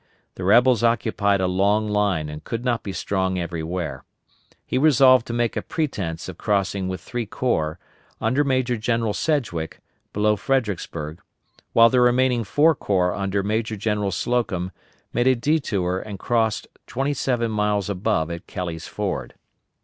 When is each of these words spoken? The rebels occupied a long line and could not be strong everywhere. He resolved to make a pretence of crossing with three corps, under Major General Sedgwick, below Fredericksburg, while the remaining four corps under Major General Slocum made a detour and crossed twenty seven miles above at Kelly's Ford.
The 0.33 0.43
rebels 0.43 0.81
occupied 0.81 1.41
a 1.41 1.45
long 1.47 1.87
line 1.87 2.27
and 2.27 2.43
could 2.43 2.65
not 2.65 2.81
be 2.81 2.91
strong 2.91 3.37
everywhere. 3.37 4.03
He 4.65 4.79
resolved 4.79 5.27
to 5.27 5.31
make 5.33 5.55
a 5.55 5.61
pretence 5.61 6.27
of 6.27 6.39
crossing 6.39 6.87
with 6.87 6.99
three 6.99 7.27
corps, 7.27 7.77
under 8.19 8.43
Major 8.43 8.77
General 8.77 9.13
Sedgwick, 9.13 9.79
below 10.11 10.35
Fredericksburg, 10.35 11.21
while 11.73 11.91
the 11.91 12.01
remaining 12.01 12.43
four 12.43 12.73
corps 12.73 13.13
under 13.13 13.43
Major 13.43 13.77
General 13.77 14.09
Slocum 14.11 14.71
made 15.13 15.27
a 15.27 15.35
detour 15.35 15.99
and 16.03 16.17
crossed 16.17 16.65
twenty 16.87 17.13
seven 17.13 17.51
miles 17.51 17.87
above 17.87 18.31
at 18.31 18.47
Kelly's 18.47 18.87
Ford. 18.87 19.35